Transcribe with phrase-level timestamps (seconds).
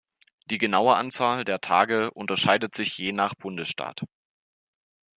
[0.49, 4.01] Die genaue Anzahl der Tage unterscheidet sich je nach Bundesstaat.